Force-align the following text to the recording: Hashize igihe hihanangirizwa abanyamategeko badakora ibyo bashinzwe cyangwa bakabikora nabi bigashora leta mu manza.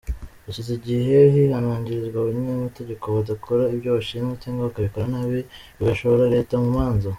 Hashize 0.45 0.71
igihe 0.79 1.17
hihanangirizwa 1.33 2.17
abanyamategeko 2.19 3.05
badakora 3.15 3.63
ibyo 3.75 3.89
bashinzwe 3.95 4.33
cyangwa 4.43 4.67
bakabikora 4.67 5.05
nabi 5.13 5.39
bigashora 5.77 6.23
leta 6.35 6.53
mu 6.63 6.69
manza. 6.77 7.07